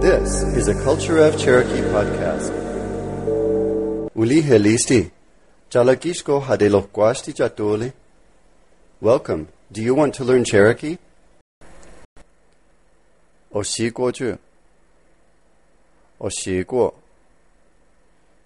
[0.00, 2.52] This is a Culture of Cherokee podcast.
[4.14, 5.10] Uli helisti.
[5.70, 7.92] Chalakishko hadelokwasti chatuli.
[9.02, 9.48] Welcome.
[9.70, 10.96] Do you want to learn Cherokee?
[13.54, 14.38] Oshikoju.
[16.20, 16.94] Oshiko.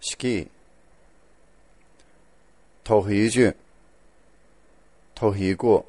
[0.01, 0.49] Ski.
[2.85, 3.53] Tohiju.
[5.15, 5.85] Tohigo.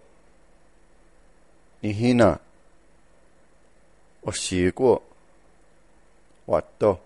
[1.83, 2.39] Nihina.
[4.25, 5.01] Oshiko.
[6.47, 6.99] Watto.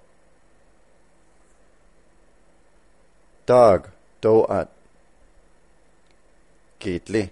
[3.46, 3.90] Dag.
[4.22, 4.70] Doat.
[6.80, 7.30] Gitli.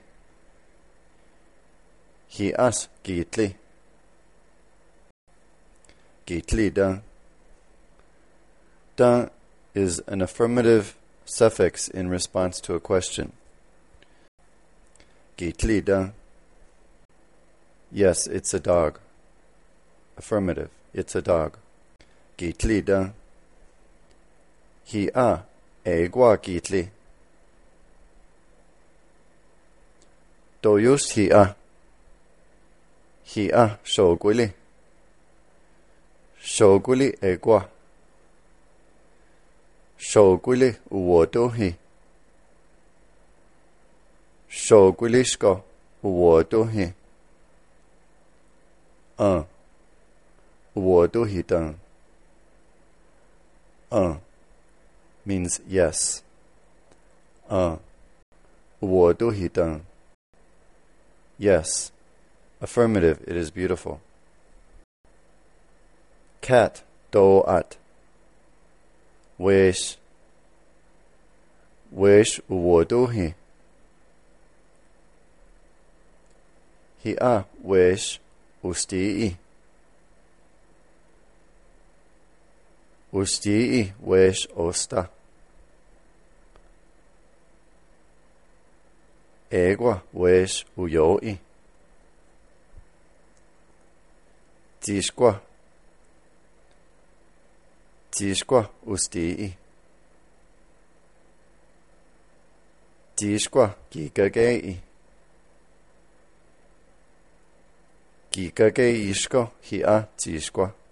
[2.27, 3.55] Hias gitli.
[6.25, 6.99] Gitli da.
[8.95, 9.29] Da
[9.73, 13.33] is an affirmative suffix in response to a question.
[15.37, 16.09] Gitli da.
[17.91, 18.99] Yes, it's a dog.
[20.17, 20.69] Affirmative.
[20.93, 21.57] It's a dog.
[22.37, 23.09] gitli da.
[24.91, 25.43] Hi a
[25.83, 26.89] egwa gitli.
[30.61, 31.55] To just hi a.
[33.33, 34.47] Hi a soguli.
[36.41, 37.69] Soguli egwa.
[39.97, 41.75] Soguli uotohi.
[44.49, 45.63] Sogulisko
[46.03, 46.93] uotohi.
[49.19, 49.43] 嗯，
[50.73, 51.73] 我都一等。
[53.91, 54.15] Uh
[55.25, 56.23] means yes.
[57.49, 57.77] Uh.
[58.81, 59.81] Uwodohi dun.
[61.37, 61.91] Yes.
[62.61, 64.01] Affirmative, it is beautiful.
[66.41, 67.77] Cat, do at.
[69.37, 69.97] Wish.
[71.91, 73.33] Wish uwodohi.
[77.03, 78.19] Hi a wish
[78.63, 79.37] ustii.
[83.11, 85.07] ustii wesh osta.
[89.51, 91.39] Agua wesh uyoi.
[94.79, 95.41] Tisqua.
[98.11, 99.57] Tisqua ustii.
[103.15, 104.77] Tisqua gigagei.
[108.31, 110.86] Gigagei isko her tisqua.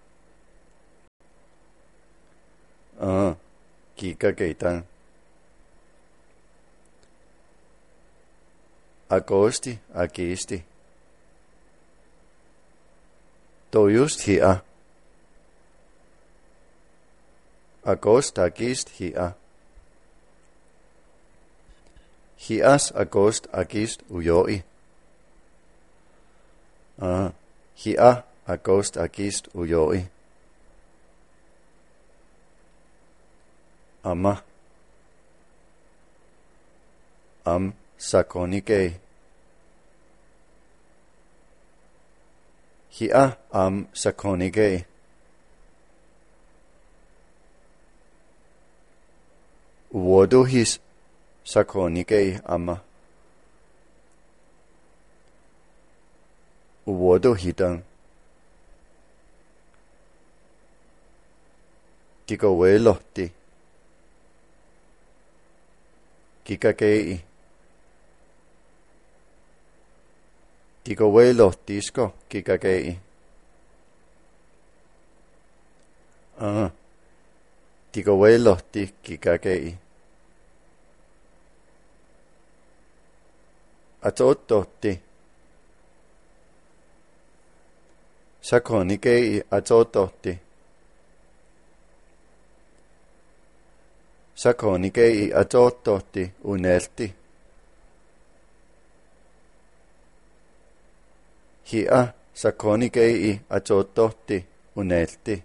[3.96, 4.84] kikakaitan.
[9.08, 10.64] Acosti, akisti.
[13.70, 14.64] Το ιούς ακίστη
[17.82, 19.36] Ακόστα ακίστ θεία.
[22.36, 24.64] Χιάς ακόστ ακίστ ουιόι.
[27.74, 30.10] Χιά ακόστ ακίστ ουιόι.
[34.10, 34.32] ama
[37.44, 37.72] am
[38.08, 38.80] sakonike
[42.96, 44.68] hia am sakonike
[49.92, 50.80] wodo his
[51.44, 52.80] sakonike ama
[56.86, 57.82] wodo Uodohitang
[62.26, 63.35] Digo Elohti
[66.46, 67.20] kikakei.
[70.84, 72.98] Kikowelo tisco kikakei.
[76.40, 76.70] Ah.
[77.92, 79.78] Kikowelo ti kikakei.
[84.02, 85.02] Atottotti.
[88.40, 90.45] Sakonikei atottotti.
[94.36, 97.14] så konige i adottoti unelti.
[101.64, 104.44] Her så konige i adottoti
[104.74, 105.42] unelti.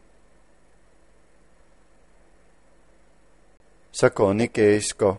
[3.91, 5.15] Så konige isko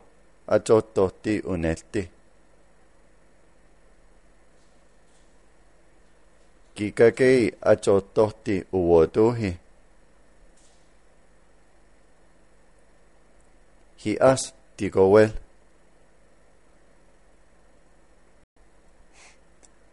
[0.46, 2.10] adottoti unelti.
[6.74, 9.61] Kikakei adottoti uotuhi.
[14.02, 14.52] Gigagei atototti uoduhi.
[14.52, 15.30] Hias digowel.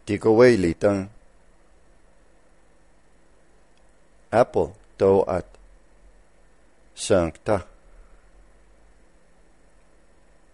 [0.06, 1.10] Digoweli dan.
[4.32, 5.46] Apple do at.
[6.94, 7.60] Sancta.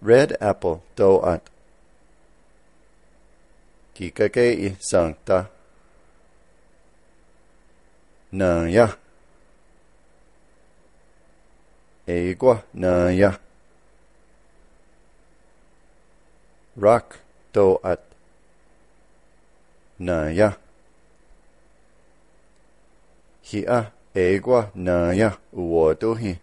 [0.03, 1.51] Red apple do at.
[3.95, 5.45] Gigagei sancta.
[8.33, 8.89] Naya
[12.07, 13.46] egwa naya.
[16.79, 17.05] rock，
[17.53, 17.99] 刀子，
[19.97, 20.59] 拿呀，
[23.43, 26.39] 嘿啊，哎哇，拿呀，乌托嘿，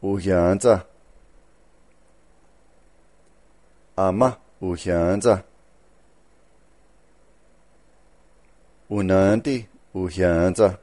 [0.00, 0.86] 乌汉子，
[3.96, 5.42] 阿妈，乌汉子，
[8.88, 10.78] 乌难迪，乌汉子，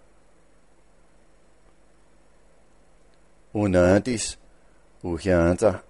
[3.54, 4.36] 乌难迪斯。
[5.04, 5.82] Uhyanza.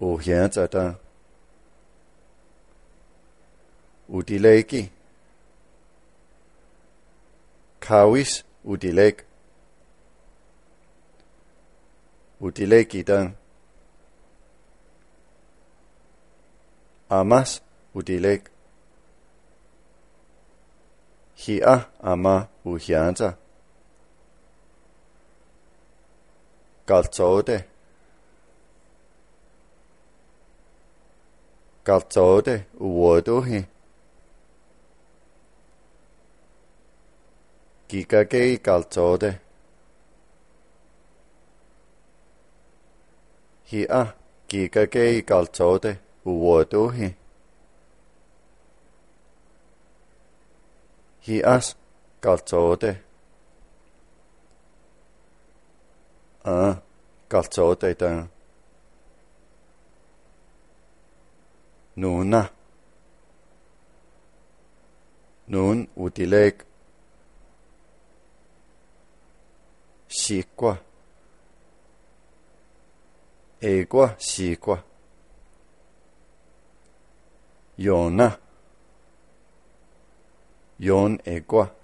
[0.00, 0.94] Uhyanza da.
[4.08, 4.90] Udilegi.
[7.80, 9.24] Kavis udileg.
[12.40, 13.30] Udilegi da.
[17.08, 17.60] Amas
[17.94, 18.40] udileg.
[22.00, 23.43] Ama uhyanza.
[26.86, 27.64] calzote
[31.84, 33.66] calzote uotuhi eh.
[37.88, 39.40] kikakei calzote
[43.72, 44.06] hi'a
[44.48, 47.14] kikakei calzote uotuhi eh.
[51.26, 51.76] hi'as
[52.20, 52.96] calzote
[56.44, 56.82] 아
[57.28, 58.28] 갈차 오테이타
[61.96, 62.52] 누나
[65.46, 66.66] 눈 우tilek
[70.08, 70.80] 시과
[73.62, 74.84] 에과 시과
[77.80, 78.38] 요나
[80.80, 81.83] yon ekwa